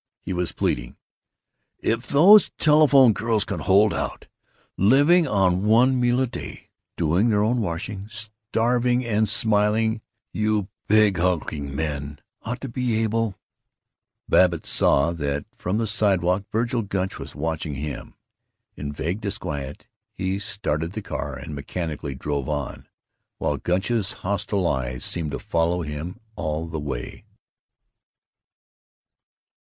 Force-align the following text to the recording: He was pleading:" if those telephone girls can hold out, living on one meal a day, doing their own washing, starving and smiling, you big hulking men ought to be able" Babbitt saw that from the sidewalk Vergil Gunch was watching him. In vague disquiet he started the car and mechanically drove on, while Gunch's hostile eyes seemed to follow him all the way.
He 0.19 0.33
was 0.33 0.51
pleading:" 0.51 0.97
if 1.93 2.07
those 2.07 2.49
telephone 2.57 3.13
girls 3.13 3.43
can 3.45 3.59
hold 3.59 3.93
out, 3.93 4.25
living 4.75 5.27
on 5.27 5.63
one 5.63 5.99
meal 5.99 6.19
a 6.21 6.25
day, 6.25 6.69
doing 6.97 7.29
their 7.29 7.43
own 7.43 7.61
washing, 7.61 8.07
starving 8.09 9.05
and 9.05 9.29
smiling, 9.29 10.01
you 10.33 10.69
big 10.87 11.17
hulking 11.19 11.75
men 11.75 12.17
ought 12.41 12.61
to 12.61 12.67
be 12.67 12.97
able" 13.03 13.35
Babbitt 14.27 14.65
saw 14.65 15.11
that 15.11 15.45
from 15.53 15.77
the 15.77 15.85
sidewalk 15.85 16.45
Vergil 16.51 16.81
Gunch 16.81 17.19
was 17.19 17.35
watching 17.35 17.75
him. 17.75 18.15
In 18.75 18.91
vague 18.91 19.21
disquiet 19.21 19.85
he 20.13 20.39
started 20.39 20.93
the 20.93 21.03
car 21.03 21.35
and 21.35 21.53
mechanically 21.53 22.15
drove 22.15 22.49
on, 22.49 22.87
while 23.37 23.57
Gunch's 23.57 24.13
hostile 24.25 24.65
eyes 24.67 25.05
seemed 25.05 25.29
to 25.29 25.37
follow 25.37 25.83
him 25.83 26.19
all 26.35 26.67
the 26.67 26.79
way. 26.79 27.23